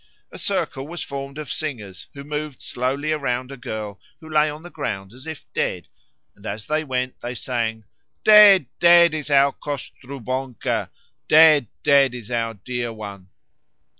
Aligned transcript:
A 0.31 0.39
circle 0.39 0.87
was 0.87 1.03
formed 1.03 1.37
of 1.37 1.51
singers 1.51 2.07
who 2.15 2.23
moved 2.23 2.59
slowly 2.59 3.11
around 3.11 3.51
a 3.51 3.55
girl 3.55 3.99
who 4.19 4.27
lay 4.27 4.49
on 4.49 4.63
the 4.63 4.71
ground 4.71 5.13
as 5.13 5.27
if 5.27 5.45
dead, 5.53 5.87
and 6.35 6.43
as 6.43 6.65
they 6.65 6.83
went 6.83 7.21
they 7.21 7.35
sang: 7.35 7.83
'Dead, 8.23 8.65
dead 8.79 9.13
is 9.13 9.29
our 9.29 9.53
Kostrubonko! 9.53 10.89
Dead, 11.27 11.67
dead 11.83 12.15
is 12.15 12.31
our 12.31 12.55
dear 12.55 12.91
one!' 12.91 13.29